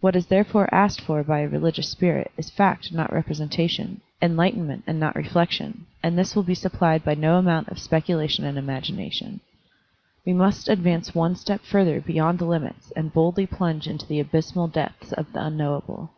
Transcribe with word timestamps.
What 0.00 0.14
is 0.14 0.26
therefore 0.26 0.68
asked 0.74 1.00
for 1.00 1.24
by 1.24 1.38
a 1.38 1.48
religious 1.48 1.88
spirit 1.88 2.30
is 2.36 2.50
fact 2.50 2.88
and 2.88 2.96
not 2.98 3.10
representation, 3.10 4.02
enlightenment 4.20 4.84
and 4.86 5.00
not 5.00 5.16
reflection; 5.16 5.86
and 6.02 6.18
this 6.18 6.36
will 6.36 6.42
be 6.42 6.54
supplied 6.54 7.02
by 7.02 7.14
no 7.14 7.38
amount 7.38 7.68
of 7.68 7.78
specu 7.78 8.14
lation 8.14 8.44
and 8.44 8.58
imagination. 8.58 9.40
We 10.26 10.34
must 10.34 10.68
advance 10.68 11.14
one 11.14 11.34
step 11.34 11.62
ftuther 11.62 12.04
beyond 12.04 12.40
the 12.40 12.44
limits 12.44 12.92
and 12.94 13.10
boldly 13.10 13.46
plunge 13.46 13.88
into 13.88 14.06
the 14.06 14.20
abysmal 14.20 14.68
depths 14.68 15.14
of 15.14 15.32
the 15.32 15.46
Unknowable. 15.46 16.10